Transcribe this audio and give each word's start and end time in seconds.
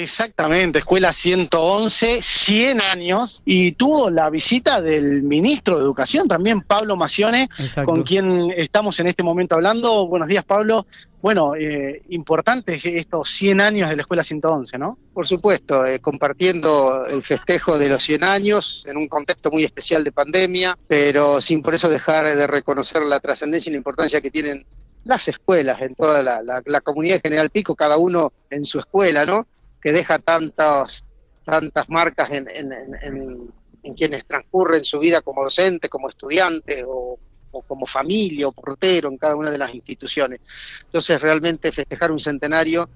Exactamente, 0.00 0.78
Escuela 0.78 1.12
111, 1.12 2.22
100 2.22 2.80
años, 2.80 3.42
y 3.44 3.72
tuvo 3.72 4.08
la 4.08 4.30
visita 4.30 4.80
del 4.80 5.22
ministro 5.22 5.76
de 5.76 5.82
Educación 5.84 6.26
también, 6.26 6.62
Pablo 6.62 6.96
Macione, 6.96 7.50
con 7.84 8.02
quien 8.02 8.50
estamos 8.56 8.98
en 9.00 9.08
este 9.08 9.22
momento 9.22 9.56
hablando. 9.56 10.08
Buenos 10.08 10.28
días, 10.28 10.42
Pablo. 10.42 10.86
Bueno, 11.20 11.54
eh, 11.54 12.02
importante 12.08 12.80
estos 12.82 13.28
100 13.28 13.60
años 13.60 13.90
de 13.90 13.96
la 13.96 14.02
Escuela 14.02 14.24
111, 14.24 14.78
¿no? 14.78 14.98
Por 15.12 15.26
supuesto, 15.26 15.84
eh, 15.84 15.98
compartiendo 15.98 17.04
el 17.06 17.22
festejo 17.22 17.78
de 17.78 17.90
los 17.90 18.02
100 18.02 18.24
años 18.24 18.86
en 18.88 18.96
un 18.96 19.06
contexto 19.06 19.50
muy 19.50 19.64
especial 19.64 20.02
de 20.02 20.12
pandemia, 20.12 20.78
pero 20.88 21.42
sin 21.42 21.60
por 21.60 21.74
eso 21.74 21.90
dejar 21.90 22.24
de 22.24 22.46
reconocer 22.46 23.02
la 23.02 23.20
trascendencia 23.20 23.68
y 23.68 23.72
la 23.72 23.78
importancia 23.78 24.22
que 24.22 24.30
tienen 24.30 24.64
las 25.04 25.28
escuelas 25.28 25.80
en 25.82 25.94
toda 25.94 26.22
la, 26.22 26.80
comunidad 26.80 27.16
de 27.16 27.20
General 27.20 27.50
Pico, 27.50 27.74
cada 27.74 27.96
uno 27.96 28.32
en 28.50 28.64
su 28.64 28.78
escuela, 28.78 29.24
¿no? 29.24 29.46
Que 29.80 29.92
deja 29.92 30.18
tantas, 30.18 31.04
tantas 31.44 31.88
marcas 31.88 32.30
en, 32.30 33.52
quienes 33.96 34.26
transcurren 34.26 34.84
su 34.84 34.98
vida 34.98 35.22
como 35.22 35.42
docente, 35.42 35.88
como 35.88 36.08
estudiante 36.08 36.84
o, 36.86 37.18
como 37.66 37.86
familia 37.86 38.46
o 38.46 38.52
portero 38.52 39.08
en 39.08 39.16
cada 39.16 39.36
una 39.36 39.50
de 39.50 39.58
las 39.58 39.74
instituciones. 39.74 40.40
Entonces, 40.84 41.20
realmente 41.20 41.72
festejar 41.72 42.12
un 42.12 42.20
centenario, 42.20 42.88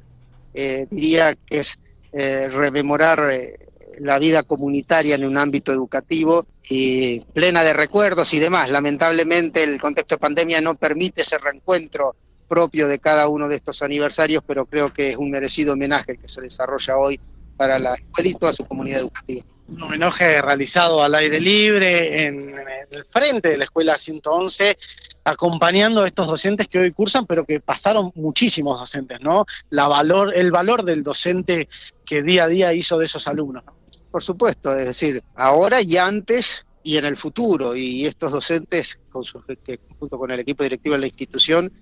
eh, 0.53 0.87
diría 0.91 1.35
que 1.35 1.61
es 1.61 1.77
eh, 2.13 2.49
rememorar 2.49 3.29
eh, 3.33 3.59
la 3.99 4.19
vida 4.19 4.43
comunitaria 4.43 5.15
en 5.15 5.25
un 5.25 5.39
ámbito 5.39 5.73
educativo 5.73 6.47
y 6.69 7.21
plena 7.21 7.63
de 7.63 7.73
recuerdos 7.73 8.33
y 8.35 8.39
demás. 8.39 8.71
Lamentablemente 8.71 9.63
el 9.63 9.81
contexto 9.81 10.17
de 10.17 10.21
pandemia 10.21 10.61
no 10.61 10.75
permite 10.77 11.23
ese 11.23 11.39
reencuentro 11.39 12.17
propio 12.49 12.89
de 12.89 12.99
cada 12.99 13.29
uno 13.29 13.49
de 13.49 13.57
estos 13.57 13.83
aniversarios, 13.83 14.43
pero 14.47 14.67
creo 14.67 14.93
que 14.93 15.11
es 15.11 15.17
un 15.17 15.31
merecido 15.31 15.73
homenaje 15.73 16.17
que 16.17 16.29
se 16.29 16.41
desarrolla 16.41 16.97
hoy 16.97 17.21
para 17.57 17.79
la 17.79 17.95
escuela 17.95 18.31
y 18.31 18.35
toda 18.35 18.53
su 18.53 18.65
comunidad 18.65 19.01
educativa. 19.01 19.45
Un 19.69 19.83
homenaje 19.83 20.43
realizado 20.43 21.03
al 21.03 21.15
aire 21.15 21.41
libre 21.41 22.23
en, 22.23 22.55
el 22.91 23.05
frente 23.05 23.49
de 23.51 23.57
la 23.57 23.65
escuela 23.65 23.97
111 23.97 24.77
acompañando 25.25 26.03
a 26.03 26.07
estos 26.07 26.27
docentes 26.27 26.69
que 26.69 26.79
hoy 26.79 26.93
cursan, 26.93 27.25
pero 27.25 27.45
que 27.45 27.61
pasaron 27.61 28.13
muchísimos 28.15 28.79
docentes, 28.79 29.21
¿no? 29.23 29.47
La 29.71 29.89
valor, 29.89 30.35
el 30.37 30.51
valor 30.51 30.85
del 30.85 31.03
docente 31.03 31.69
que 32.05 32.23
día 32.23 32.45
a 32.45 32.49
día 32.49 32.75
hizo 32.75 32.99
de 32.99 33.07
esos 33.07 33.27
alumnos. 33.27 33.65
¿no? 33.65 33.75
Por 34.11 34.23
supuesto, 34.23 34.77
es 34.77 34.87
decir, 34.87 35.25
ahora 35.35 35.81
y 35.81 35.97
antes 35.97 36.67
y 36.85 36.99
en 36.99 37.07
el 37.07 37.17
futuro. 37.17 37.75
Y 37.75 38.07
estos 38.07 38.31
docentes, 38.31 39.01
con 39.11 39.25
que 39.65 39.81
junto 39.99 40.19
con 40.19 40.31
el 40.31 40.41
equipo 40.41 40.63
directivo 40.63 40.95
de 40.95 41.01
la 41.01 41.07
institución, 41.07 41.73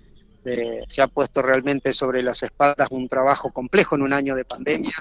eh, 0.44 0.82
se 0.86 1.02
ha 1.02 1.08
puesto 1.08 1.42
realmente 1.42 1.92
sobre 1.92 2.22
las 2.22 2.42
espaldas 2.42 2.88
un 2.90 3.08
trabajo 3.08 3.50
complejo 3.52 3.96
en 3.96 4.02
un 4.02 4.12
año 4.12 4.34
de 4.34 4.44
pandemia. 4.44 4.92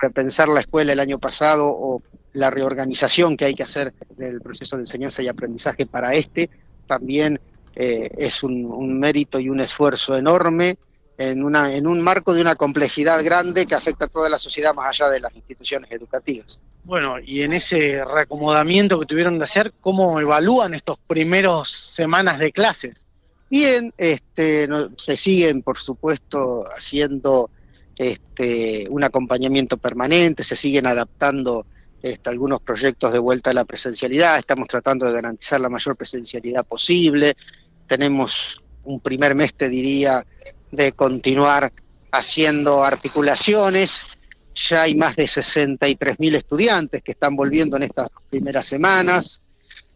Repensar 0.00 0.48
la 0.48 0.60
escuela 0.60 0.92
el 0.92 1.00
año 1.00 1.18
pasado 1.18 1.66
o 1.68 2.02
la 2.32 2.50
reorganización 2.50 3.36
que 3.36 3.44
hay 3.44 3.54
que 3.54 3.62
hacer 3.62 3.94
del 4.16 4.40
proceso 4.40 4.76
de 4.76 4.82
enseñanza 4.82 5.22
y 5.22 5.28
aprendizaje 5.28 5.86
para 5.86 6.14
este, 6.14 6.50
también 6.86 7.40
eh, 7.76 8.10
es 8.18 8.42
un 8.42 8.98
mérito 8.98 9.38
y 9.38 9.48
un 9.48 9.60
esfuerzo 9.60 10.16
enorme 10.16 10.76
en, 11.18 11.44
una, 11.44 11.72
en 11.74 11.86
un 11.86 12.00
marco 12.00 12.34
de 12.34 12.40
una 12.40 12.56
complejidad 12.56 13.22
grande 13.24 13.66
que 13.66 13.74
afecta 13.74 14.06
a 14.06 14.08
toda 14.08 14.28
la 14.28 14.38
sociedad 14.38 14.74
más 14.74 14.88
allá 14.88 15.10
de 15.10 15.20
las 15.20 15.34
instituciones 15.34 15.90
educativas. 15.90 16.60
Bueno, 16.84 17.18
y 17.18 17.42
en 17.42 17.52
ese 17.52 18.04
reacomodamiento 18.04 19.00
que 19.00 19.06
tuvieron 19.06 19.38
de 19.38 19.44
hacer, 19.44 19.72
¿cómo 19.80 20.20
evalúan 20.20 20.74
estos 20.74 20.98
primeros 21.00 21.70
semanas 21.70 22.38
de 22.38 22.52
clases? 22.52 23.08
Bien, 23.50 23.92
este, 23.96 24.68
se 24.96 25.16
siguen, 25.16 25.62
por 25.62 25.78
supuesto, 25.78 26.64
haciendo 26.76 27.50
este, 27.96 28.86
un 28.90 29.04
acompañamiento 29.04 29.76
permanente, 29.76 30.42
se 30.42 30.56
siguen 30.56 30.86
adaptando 30.86 31.66
este, 32.02 32.30
algunos 32.30 32.60
proyectos 32.60 33.12
de 33.12 33.18
vuelta 33.18 33.50
a 33.50 33.54
la 33.54 33.64
presencialidad, 33.64 34.38
estamos 34.38 34.68
tratando 34.68 35.06
de 35.06 35.12
garantizar 35.12 35.60
la 35.60 35.68
mayor 35.68 35.96
presencialidad 35.96 36.66
posible, 36.66 37.36
tenemos 37.86 38.60
un 38.84 39.00
primer 39.00 39.34
mes, 39.34 39.54
te 39.54 39.68
diría, 39.68 40.24
de 40.70 40.92
continuar 40.92 41.72
haciendo 42.12 42.84
articulaciones. 42.84 44.04
Ya 44.54 44.82
hay 44.82 44.94
más 44.94 45.16
de 45.16 45.26
63 45.26 46.20
mil 46.20 46.34
estudiantes 46.34 47.02
que 47.02 47.12
están 47.12 47.34
volviendo 47.34 47.76
en 47.76 47.84
estas 47.84 48.08
primeras 48.30 48.66
semanas. 48.66 49.40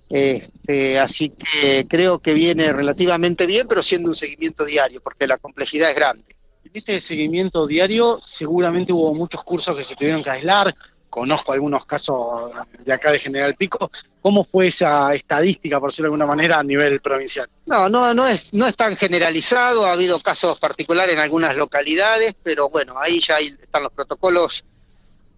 Este, 0.09 0.99
así 0.99 1.31
que 1.31 1.87
creo 1.87 2.19
que 2.19 2.33
viene 2.33 2.73
relativamente 2.73 3.47
bien, 3.47 3.69
pero 3.69 3.83
siendo 3.83 4.09
un 4.09 4.15
seguimiento 4.15 4.65
diario, 4.65 5.01
porque 5.03 5.27
la 5.27 5.39
complejidad 5.39 5.91
es 5.91 5.97
grande. 5.97 6.25
En 6.65 6.71
este 6.75 7.01
seguimiento 7.01 7.67
diario 7.67 8.19
seguramente 8.25 8.93
hubo 8.93 9.15
muchos 9.15 9.43
cursos 9.45 9.77
que 9.77 9.85
se 9.85 9.97
tuvieron 9.97 10.23
que 10.23 10.31
aislar, 10.31 10.75
conozco 11.09 11.53
algunos 11.53 11.87
casos 11.87 12.53
de 12.85 12.93
acá 12.93 13.11
de 13.11 13.19
General 13.19 13.55
Pico. 13.55 13.91
¿Cómo 14.21 14.45
fue 14.45 14.67
esa 14.67 15.15
estadística, 15.15 15.81
por 15.81 15.91
decirlo 15.91 16.11
de 16.11 16.15
alguna 16.15 16.27
manera, 16.27 16.59
a 16.59 16.63
nivel 16.63 17.01
provincial? 17.01 17.49
No, 17.67 17.89
no, 17.89 18.13
no 18.13 18.27
es, 18.27 18.53
no 18.53 18.67
es 18.67 18.77
tan 18.77 18.97
generalizado, 18.97 19.87
ha 19.87 19.93
habido 19.93 20.21
casos 20.21 20.59
particulares 20.59 21.15
en 21.15 21.21
algunas 21.21 21.57
localidades, 21.57 22.35
pero 22.43 22.69
bueno, 22.69 22.95
ahí 22.99 23.21
ya 23.21 23.39
están 23.39 23.85
los 23.85 23.93
protocolos 23.93 24.65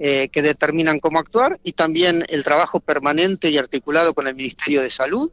eh, 0.02 0.30
que 0.30 0.40
determinan 0.40 0.98
cómo 0.98 1.18
actuar 1.18 1.60
y 1.62 1.72
también 1.72 2.24
el 2.30 2.42
trabajo 2.42 2.80
permanente 2.80 3.50
y 3.50 3.58
articulado 3.58 4.14
con 4.14 4.26
el 4.26 4.34
Ministerio 4.34 4.80
de 4.80 4.88
Salud. 4.88 5.30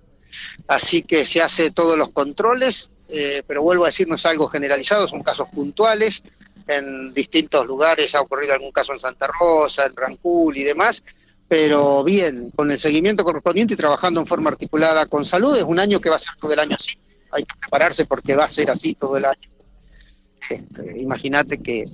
Así 0.67 1.03
que 1.03 1.23
se 1.23 1.41
hace 1.41 1.71
todos 1.71 1.97
los 1.97 2.11
controles, 2.11 2.91
eh, 3.07 3.43
pero 3.47 3.61
vuelvo 3.61 3.85
a 3.85 3.87
decir, 3.87 4.09
no 4.09 4.15
es 4.15 4.25
algo 4.25 4.49
generalizado, 4.49 5.07
son 5.07 5.23
casos 5.23 5.47
puntuales 5.49 6.21
en 6.67 7.13
distintos 7.13 7.65
lugares, 7.65 8.13
ha 8.13 8.19
ocurrido 8.19 8.55
algún 8.55 8.73
caso 8.73 8.91
en 8.91 8.99
Santa 8.99 9.27
Rosa, 9.39 9.85
en 9.85 9.95
Rancul 9.95 10.57
y 10.57 10.63
demás, 10.63 11.01
pero 11.47 12.03
bien, 12.03 12.51
con 12.51 12.69
el 12.69 12.77
seguimiento 12.77 13.23
correspondiente 13.23 13.75
y 13.75 13.77
trabajando 13.77 14.19
en 14.19 14.27
forma 14.27 14.49
articulada 14.49 15.05
con 15.05 15.23
salud, 15.23 15.55
es 15.55 15.63
un 15.63 15.79
año 15.79 16.01
que 16.01 16.09
va 16.09 16.17
a 16.17 16.19
ser 16.19 16.35
todo 16.41 16.51
el 16.51 16.59
año 16.59 16.75
así, 16.77 16.99
hay 17.31 17.45
que 17.45 17.55
prepararse 17.57 18.05
porque 18.05 18.35
va 18.35 18.43
a 18.43 18.49
ser 18.49 18.69
así 18.69 18.95
todo 18.95 19.15
el 19.15 19.23
año. 19.23 19.49
Este, 20.49 20.99
imagínate 20.99 21.57
que, 21.61 21.85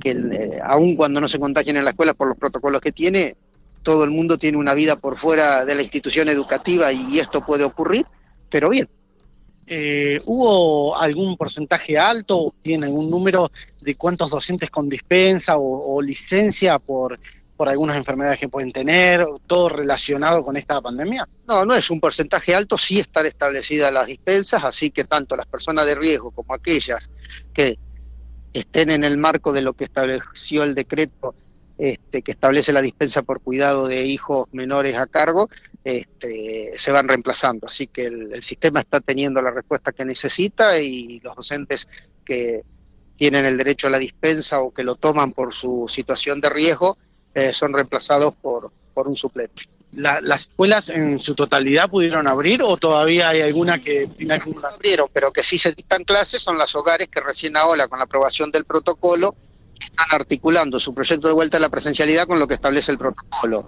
que 0.00 0.10
eh, 0.10 0.60
aun 0.62 0.96
cuando 0.96 1.20
no 1.20 1.28
se 1.28 1.38
contagien 1.38 1.76
en 1.76 1.84
la 1.84 1.90
escuela 1.90 2.14
por 2.14 2.28
los 2.28 2.36
protocolos 2.36 2.80
que 2.80 2.92
tiene, 2.92 3.36
todo 3.82 4.04
el 4.04 4.10
mundo 4.10 4.38
tiene 4.38 4.58
una 4.58 4.74
vida 4.74 4.96
por 4.96 5.16
fuera 5.16 5.64
de 5.64 5.74
la 5.74 5.82
institución 5.82 6.28
educativa 6.28 6.92
y 6.92 7.18
esto 7.18 7.44
puede 7.44 7.64
ocurrir, 7.64 8.04
pero 8.48 8.68
bien, 8.68 8.88
eh, 9.66 10.18
¿hubo 10.26 10.96
algún 10.96 11.36
porcentaje 11.36 11.96
alto, 11.96 12.54
tiene 12.60 12.86
algún 12.86 13.08
número 13.08 13.50
de 13.82 13.94
cuántos 13.94 14.28
docentes 14.30 14.68
con 14.68 14.88
dispensa 14.88 15.56
o, 15.56 16.02
licencia 16.02 16.78
por, 16.78 17.18
por 17.56 17.68
algunas 17.68 17.96
enfermedades 17.96 18.40
que 18.40 18.48
pueden 18.48 18.72
tener, 18.72 19.24
todo 19.46 19.68
relacionado 19.68 20.44
con 20.44 20.56
esta 20.56 20.80
pandemia? 20.80 21.28
No, 21.46 21.64
no 21.64 21.74
es 21.74 21.88
un 21.88 22.00
porcentaje 22.00 22.54
alto, 22.54 22.76
sí 22.76 22.98
están 22.98 23.26
establecidas 23.26 23.92
las 23.92 24.08
dispensas, 24.08 24.64
así 24.64 24.90
que 24.90 25.04
tanto 25.04 25.36
las 25.36 25.46
personas 25.46 25.86
de 25.86 25.94
riesgo 25.94 26.32
como 26.32 26.52
aquellas 26.52 27.08
que 27.54 27.78
estén 28.52 28.90
en 28.90 29.04
el 29.04 29.16
marco 29.16 29.52
de 29.52 29.62
lo 29.62 29.74
que 29.74 29.84
estableció 29.84 30.62
el 30.62 30.74
decreto 30.74 31.34
este, 31.80 32.20
que 32.20 32.32
establece 32.32 32.74
la 32.74 32.82
dispensa 32.82 33.22
por 33.22 33.40
cuidado 33.40 33.88
de 33.88 34.04
hijos 34.04 34.48
menores 34.52 34.98
a 34.98 35.06
cargo, 35.06 35.48
este, 35.82 36.72
se 36.76 36.92
van 36.92 37.08
reemplazando. 37.08 37.68
Así 37.68 37.86
que 37.86 38.04
el, 38.04 38.42
sistema 38.42 38.80
está 38.80 39.00
teniendo 39.00 39.40
la 39.40 39.50
respuesta 39.50 39.90
que 39.90 40.04
necesita 40.04 40.78
y 40.78 41.20
los 41.20 41.34
docentes 41.34 41.88
que 42.22 42.62
tienen 43.16 43.46
el 43.46 43.56
derecho 43.56 43.86
a 43.86 43.90
la 43.90 43.98
dispensa 43.98 44.60
o 44.60 44.72
que 44.72 44.84
lo 44.84 44.96
toman 44.96 45.32
por 45.32 45.54
su 45.54 45.86
situación 45.88 46.42
de 46.42 46.50
riesgo 46.50 46.98
eh, 47.32 47.54
son 47.54 47.72
reemplazados 47.72 48.34
por, 48.36 48.70
por 48.92 49.08
un 49.08 49.16
suplente. 49.16 49.62
¿Las 49.92 50.42
escuelas 50.42 50.88
en 50.90 51.18
su 51.18 51.34
totalidad 51.34 51.90
pudieron 51.90 52.28
abrir 52.28 52.62
o 52.62 52.76
todavía 52.76 53.30
hay 53.30 53.42
alguna 53.42 53.78
que 53.78 54.08
tiene 54.16 54.34
abrieron, 54.34 55.08
pero 55.12 55.32
que 55.32 55.42
sí 55.42 55.58
se 55.58 55.72
dictan 55.72 56.04
clases 56.04 56.42
son 56.42 56.56
las 56.56 56.74
hogares 56.76 57.08
que 57.08 57.20
recién 57.20 57.56
ahora 57.56 57.88
con 57.88 57.98
la 57.98 58.04
aprobación 58.04 58.52
del 58.52 58.64
protocolo 58.64 59.34
están 59.80 60.06
articulando 60.12 60.78
su 60.78 60.94
proyecto 60.94 61.26
de 61.26 61.34
vuelta 61.34 61.56
a 61.56 61.60
la 61.60 61.70
presencialidad 61.70 62.28
con 62.28 62.38
lo 62.38 62.46
que 62.46 62.54
establece 62.54 62.92
el 62.92 62.98
protocolo. 62.98 63.66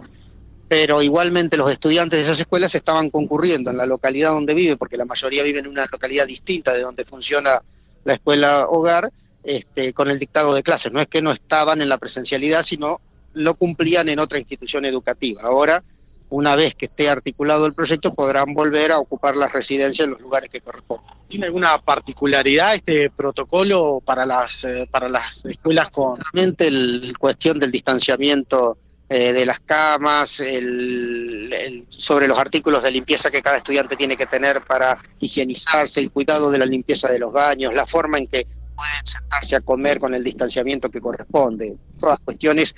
Pero 0.68 1.02
igualmente 1.02 1.56
los 1.56 1.70
estudiantes 1.70 2.20
de 2.20 2.24
esas 2.24 2.38
escuelas 2.38 2.74
estaban 2.74 3.10
concurriendo 3.10 3.70
en 3.70 3.76
la 3.76 3.86
localidad 3.86 4.30
donde 4.30 4.54
vive, 4.54 4.76
porque 4.76 4.96
la 4.96 5.04
mayoría 5.04 5.42
vive 5.42 5.58
en 5.58 5.66
una 5.66 5.86
localidad 5.90 6.26
distinta 6.26 6.72
de 6.72 6.82
donde 6.82 7.04
funciona 7.04 7.60
la 8.04 8.14
escuela 8.14 8.68
hogar, 8.68 9.10
este, 9.42 9.92
con 9.92 10.08
el 10.08 10.20
dictado 10.20 10.54
de 10.54 10.62
clases. 10.62 10.92
No 10.92 11.00
es 11.00 11.08
que 11.08 11.20
no 11.20 11.32
estaban 11.32 11.82
en 11.82 11.88
la 11.88 11.98
presencialidad, 11.98 12.62
sino 12.62 13.00
lo 13.34 13.54
cumplían 13.54 14.08
en 14.08 14.20
otra 14.20 14.38
institución 14.38 14.84
educativa. 14.84 15.42
Ahora 15.42 15.82
una 16.32 16.56
vez 16.56 16.74
que 16.74 16.86
esté 16.86 17.08
articulado 17.08 17.66
el 17.66 17.74
proyecto, 17.74 18.14
podrán 18.14 18.54
volver 18.54 18.90
a 18.90 18.98
ocupar 18.98 19.36
las 19.36 19.52
residencias 19.52 20.06
en 20.06 20.12
los 20.12 20.20
lugares 20.20 20.48
que 20.48 20.60
corresponden. 20.60 21.06
¿Tiene 21.28 21.46
alguna 21.46 21.78
particularidad 21.78 22.74
este 22.74 23.10
protocolo 23.10 24.02
para 24.04 24.24
las, 24.24 24.64
eh, 24.64 24.88
para 24.90 25.08
las 25.08 25.44
escuelas 25.44 25.90
con...? 25.90 26.18
La 26.18 27.12
cuestión 27.18 27.58
del 27.58 27.70
distanciamiento 27.70 28.78
eh, 29.08 29.34
de 29.34 29.44
las 29.44 29.60
camas, 29.60 30.40
el, 30.40 31.84
sobre 31.90 32.26
los 32.26 32.38
artículos 32.38 32.82
de 32.82 32.90
limpieza 32.90 33.30
que 33.30 33.42
cada 33.42 33.58
estudiante 33.58 33.94
tiene 33.94 34.16
que 34.16 34.24
tener 34.24 34.62
para 34.64 34.98
higienizarse, 35.20 36.00
el 36.00 36.10
cuidado 36.10 36.50
de 36.50 36.58
la 36.58 36.64
limpieza 36.64 37.08
de 37.08 37.18
los 37.18 37.30
baños, 37.30 37.74
la 37.74 37.86
forma 37.86 38.16
en 38.16 38.26
que 38.26 38.46
pueden 38.74 39.04
sentarse 39.06 39.56
a 39.56 39.60
comer 39.60 40.00
con 40.00 40.14
el 40.14 40.24
distanciamiento 40.24 40.90
que 40.90 41.00
corresponde. 41.00 41.76
Todas 41.98 42.20
cuestiones 42.20 42.74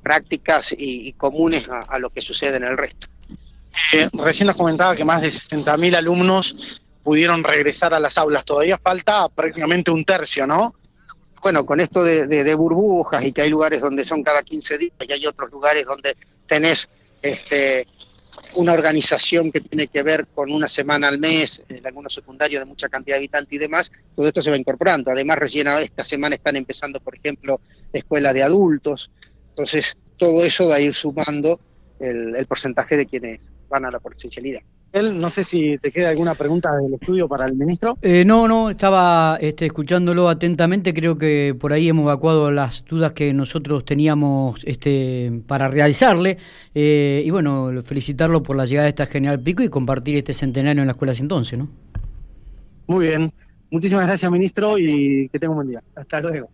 prácticas 0.00 0.74
y, 0.76 1.12
comunes 1.12 1.66
a, 1.68 1.98
lo 1.98 2.10
que 2.10 2.20
sucede 2.20 2.56
en 2.56 2.64
el 2.64 2.76
resto. 2.76 3.06
Eh, 3.92 4.08
recién 4.12 4.46
nos 4.46 4.56
comentaba 4.56 4.96
que 4.96 5.04
más 5.04 5.22
de 5.22 5.28
60.000 5.28 5.96
alumnos 5.96 6.80
pudieron 7.02 7.44
regresar 7.44 7.94
a 7.94 8.00
las 8.00 8.18
aulas. 8.18 8.44
Todavía 8.44 8.78
falta 8.78 9.28
prácticamente 9.28 9.90
un 9.90 10.04
tercio, 10.04 10.46
¿no? 10.46 10.74
Bueno, 11.42 11.64
con 11.64 11.80
esto 11.80 12.02
de, 12.02 12.54
burbujas 12.54 13.24
y 13.24 13.32
que 13.32 13.42
hay 13.42 13.50
lugares 13.50 13.80
donde 13.80 14.04
son 14.04 14.22
cada 14.22 14.42
15 14.42 14.78
días 14.78 14.92
y 15.08 15.12
hay 15.12 15.26
otros 15.26 15.50
lugares 15.50 15.86
donde 15.86 16.14
tenés 16.46 16.88
este, 17.22 17.86
una 18.56 18.72
organización 18.72 19.50
que 19.50 19.60
tiene 19.60 19.86
que 19.86 20.02
ver 20.02 20.26
con 20.34 20.52
una 20.52 20.68
semana 20.68 21.08
al 21.08 21.18
mes, 21.18 21.62
en 21.68 21.86
algunos 21.86 22.12
secundarios 22.12 22.60
de 22.60 22.66
mucha 22.66 22.88
cantidad 22.88 23.16
de 23.16 23.20
habitantes 23.20 23.52
y 23.52 23.58
demás, 23.58 23.90
todo 24.14 24.28
esto 24.28 24.42
se 24.42 24.50
va 24.50 24.56
incorporando. 24.56 25.10
Además, 25.10 25.38
recién 25.38 25.68
esta 25.68 26.04
semana 26.04 26.34
están 26.34 26.56
empezando, 26.56 27.00
por 27.00 27.14
ejemplo, 27.14 27.60
escuelas 27.92 28.34
de 28.34 28.42
adultos. 28.42 29.10
Entonces, 29.60 29.96
todo 30.16 30.42
eso 30.44 30.68
va 30.68 30.76
a 30.76 30.80
ir 30.80 30.94
sumando 30.94 31.58
el 31.98 32.46
porcentaje 32.46 32.96
de 32.96 33.06
quienes 33.06 33.50
van 33.68 33.84
a 33.84 33.90
la 33.90 34.00
presencialidad 34.00 34.62
no 34.92 35.28
sé 35.28 35.44
si 35.44 35.78
te 35.78 35.92
queda 35.92 36.10
alguna 36.10 36.34
pregunta 36.34 36.76
del 36.76 36.94
estudio 36.94 37.28
para 37.28 37.46
el 37.46 37.54
ministro. 37.54 37.96
Eh, 38.02 38.24
no, 38.24 38.48
no, 38.48 38.70
estaba 38.70 39.38
este, 39.40 39.66
escuchándolo 39.66 40.28
atentamente. 40.28 40.92
Creo 40.92 41.16
que 41.16 41.54
por 41.58 41.72
ahí 41.72 41.88
hemos 41.88 42.02
evacuado 42.04 42.50
las 42.50 42.84
dudas 42.84 43.12
que 43.12 43.32
nosotros 43.32 43.84
teníamos 43.84 44.60
este, 44.64 45.42
para 45.46 45.68
realizarle. 45.68 46.38
Eh, 46.74 47.22
y 47.24 47.30
bueno, 47.30 47.70
felicitarlo 47.84 48.42
por 48.42 48.56
la 48.56 48.66
llegada 48.66 48.84
de 48.84 48.90
esta 48.90 49.06
General 49.06 49.40
Pico 49.40 49.62
y 49.62 49.68
compartir 49.68 50.16
este 50.16 50.32
centenario 50.32 50.82
en 50.82 50.88
la 50.88 50.92
escuela 50.92 51.12
entonces, 51.18 51.58
¿no? 51.58 51.68
Muy 52.86 53.06
bien. 53.08 53.32
Muchísimas 53.70 54.06
gracias, 54.06 54.30
ministro, 54.32 54.78
y 54.78 55.28
que 55.28 55.38
tenga 55.38 55.52
un 55.52 55.56
buen 55.56 55.68
día. 55.68 55.82
Hasta 55.94 56.20
luego. 56.20 56.48